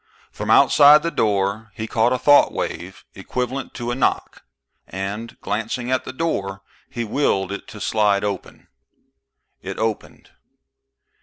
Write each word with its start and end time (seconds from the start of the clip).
From 0.31 0.49
outside 0.49 1.03
the 1.03 1.11
door 1.11 1.71
he 1.75 1.85
caught 1.85 2.11
a 2.11 2.17
thought 2.17 2.51
wave 2.51 3.05
equivalent 3.13 3.75
to 3.75 3.91
a 3.91 3.95
knock, 3.95 4.41
and, 4.87 5.39
glancing 5.41 5.91
at 5.91 6.05
the 6.05 6.11
door, 6.11 6.63
he 6.89 7.03
willed 7.03 7.51
it 7.51 7.67
to 7.67 7.79
slide 7.79 8.23
open. 8.23 8.67
It 9.61 9.77
opened. 9.77 10.31